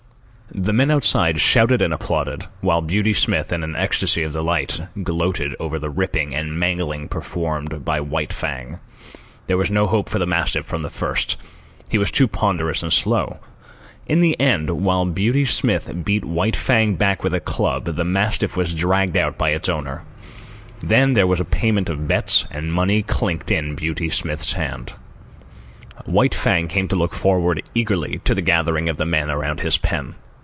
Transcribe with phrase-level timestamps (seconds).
[0.53, 5.55] The men outside shouted and applauded, while Beauty Smith, in an ecstasy of delight, gloated
[5.61, 8.79] over the ripping and mangling performed by White Fang.
[9.47, 11.37] There was no hope for the mastiff from the first.
[11.89, 13.39] He was too ponderous and slow.
[14.07, 18.57] In the end, while Beauty Smith beat White Fang back with a club, the mastiff
[18.57, 20.03] was dragged out by its owner.
[20.81, 24.95] Then there was a payment of bets, and money clinked in Beauty Smith's hand.
[26.03, 29.77] White Fang came to look forward eagerly to the gathering of the men around his
[29.77, 30.13] pen.